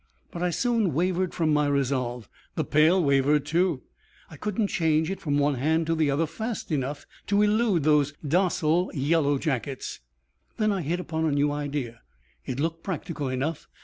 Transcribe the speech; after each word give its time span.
But 0.31 0.41
I 0.41 0.49
soon 0.49 0.95
wavered 0.95 1.31
from 1.31 1.53
my 1.53 1.67
resolve; 1.67 2.27
the 2.55 2.63
pail 2.63 3.03
wavered, 3.03 3.45
too. 3.45 3.83
I 4.31 4.35
couldn't 4.35 4.65
change 4.65 5.11
it 5.11 5.21
from 5.21 5.37
one 5.37 5.53
hand 5.53 5.85
to 5.85 5.93
the 5.93 6.09
other 6.09 6.25
fast 6.25 6.71
enough 6.71 7.05
to 7.27 7.39
elude 7.43 7.83
those 7.83 8.15
docile 8.27 8.89
yellow 8.95 9.37
jackets. 9.37 9.99
Then 10.57 10.71
I 10.71 10.81
hit 10.81 10.99
upon 10.99 11.25
a 11.25 11.31
new 11.31 11.51
idea; 11.51 12.01
it 12.47 12.59
looked 12.59 12.81
practical 12.81 13.29
enough. 13.29 13.67